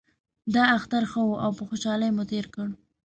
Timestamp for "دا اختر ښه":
0.53-1.21